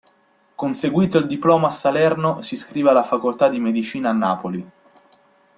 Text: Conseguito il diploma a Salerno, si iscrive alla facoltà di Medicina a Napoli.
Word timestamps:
Conseguito 0.55 1.19
il 1.19 1.27
diploma 1.27 1.67
a 1.67 1.69
Salerno, 1.69 2.41
si 2.41 2.55
iscrive 2.55 2.89
alla 2.89 3.03
facoltà 3.03 3.49
di 3.49 3.59
Medicina 3.59 4.09
a 4.09 4.13
Napoli. 4.13 4.71